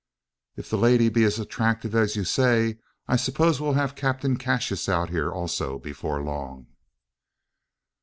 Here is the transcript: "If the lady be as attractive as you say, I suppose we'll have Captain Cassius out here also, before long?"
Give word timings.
"If 0.55 0.67
the 0.71 0.79
lady 0.79 1.09
be 1.09 1.23
as 1.25 1.37
attractive 1.37 1.93
as 1.93 2.15
you 2.15 2.23
say, 2.23 2.79
I 3.07 3.17
suppose 3.17 3.61
we'll 3.61 3.73
have 3.73 3.93
Captain 3.93 4.35
Cassius 4.35 4.89
out 4.89 5.11
here 5.11 5.31
also, 5.31 5.77
before 5.77 6.23
long?" 6.23 6.65